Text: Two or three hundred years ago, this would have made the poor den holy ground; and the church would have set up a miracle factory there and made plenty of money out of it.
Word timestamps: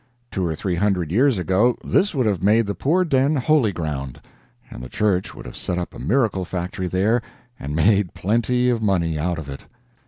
Two 0.31 0.43
or 0.47 0.55
three 0.55 0.73
hundred 0.73 1.11
years 1.11 1.37
ago, 1.37 1.77
this 1.85 2.15
would 2.15 2.25
have 2.25 2.41
made 2.41 2.65
the 2.65 2.73
poor 2.73 3.05
den 3.05 3.35
holy 3.35 3.71
ground; 3.71 4.19
and 4.71 4.81
the 4.81 4.89
church 4.89 5.35
would 5.35 5.45
have 5.45 5.55
set 5.55 5.77
up 5.77 5.93
a 5.93 5.99
miracle 5.99 6.43
factory 6.43 6.87
there 6.87 7.21
and 7.59 7.75
made 7.75 8.15
plenty 8.15 8.71
of 8.71 8.81
money 8.81 9.19
out 9.19 9.37
of 9.37 9.47
it. 9.47 9.67